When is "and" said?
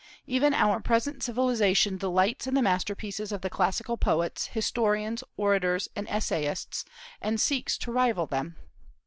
5.95-6.09, 7.21-7.39